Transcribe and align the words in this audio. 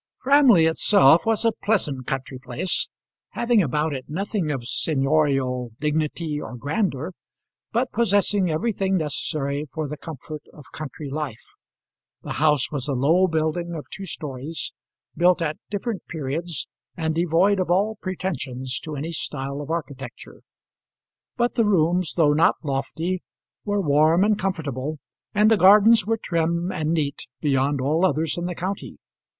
Framley 0.17 0.65
itself 0.65 1.27
was 1.27 1.45
a 1.45 1.51
pleasant 1.63 2.07
country 2.07 2.39
place, 2.39 2.89
having 3.33 3.61
about 3.61 3.93
it 3.93 4.05
nothing 4.09 4.49
of 4.49 4.63
seignorial 4.67 5.73
dignity 5.79 6.41
or 6.41 6.55
grandeur, 6.57 7.11
but 7.71 7.91
possessing 7.91 8.49
everything 8.49 8.97
necessary 8.97 9.67
for 9.71 9.87
the 9.87 9.97
comfort 9.97 10.41
of 10.55 10.71
country 10.73 11.07
life. 11.11 11.43
The 12.23 12.31
house 12.41 12.71
was 12.71 12.87
a 12.87 12.93
low 12.95 13.27
building 13.27 13.75
of 13.75 13.85
two 13.91 14.07
stories, 14.07 14.73
built 15.15 15.39
at 15.39 15.57
different 15.69 16.07
periods, 16.07 16.67
and 16.97 17.13
devoid 17.13 17.59
of 17.59 17.69
all 17.69 17.99
pretensions 18.01 18.79
to 18.79 18.95
any 18.95 19.11
style 19.11 19.61
of 19.61 19.69
architecture; 19.69 20.41
but 21.37 21.53
the 21.53 21.65
rooms, 21.67 22.15
though 22.15 22.33
not 22.33 22.55
lofty, 22.63 23.21
were 23.65 23.79
warm 23.81 24.23
and 24.23 24.35
comfortable, 24.39 24.97
and 25.35 25.51
the 25.51 25.57
gardens 25.57 26.07
were 26.07 26.17
trim 26.17 26.71
and 26.71 26.91
neat 26.91 27.27
beyond 27.39 27.79
all 27.79 28.03
others 28.03 28.35
in 28.35 28.45
the 28.47 28.55
county. 28.55 28.97